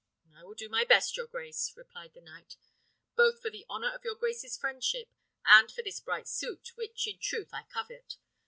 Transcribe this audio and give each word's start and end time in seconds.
"I 0.35 0.43
will 0.43 0.55
do 0.55 0.67
my 0.67 0.83
best, 0.83 1.15
your 1.15 1.27
grace," 1.27 1.73
replied 1.77 2.15
the 2.15 2.21
knight, 2.21 2.57
"both 3.15 3.39
for 3.39 3.51
the 3.51 3.67
honour 3.69 3.91
of 3.93 4.03
your 4.03 4.15
grace's 4.15 4.57
friendship, 4.57 5.09
and 5.45 5.71
for 5.71 5.83
this 5.83 5.99
bright 5.99 6.27
suit, 6.27 6.71
which 6.75 7.05
in 7.05 7.19
truth 7.19 7.49
I 7.53 7.65
covet. 7.71 8.17